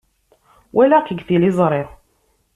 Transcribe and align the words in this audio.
Walaɣ-k 0.75 1.07
deg 1.11 1.23
tliẓri. 1.27 1.83